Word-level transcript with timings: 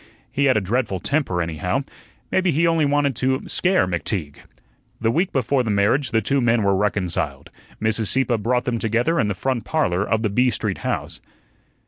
He 0.31 0.45
had 0.45 0.57
a 0.57 0.61
dreadful 0.61 0.99
temper, 0.99 1.43
anyhow. 1.43 1.83
Maybe 2.31 2.49
he 2.49 2.65
only 2.65 2.85
wanted 2.85 3.15
to 3.17 3.47
scare 3.47 3.85
McTeague. 3.85 4.37
The 4.99 5.11
week 5.11 5.31
before 5.31 5.61
the 5.61 5.69
marriage 5.69 6.09
the 6.09 6.21
two 6.23 6.41
men 6.41 6.63
were 6.63 6.75
reconciled. 6.75 7.51
Mrs. 7.79 8.07
Sieppe 8.07 8.37
brought 8.37 8.65
them 8.65 8.79
together 8.79 9.19
in 9.19 9.27
the 9.27 9.35
front 9.35 9.63
parlor 9.63 10.03
of 10.03 10.23
the 10.23 10.29
B 10.31 10.49
Street 10.49 10.79
house. 10.79 11.21